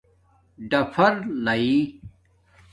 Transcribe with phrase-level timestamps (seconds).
[0.69, 1.13] ڈَفَر
[1.43, 1.71] لائئ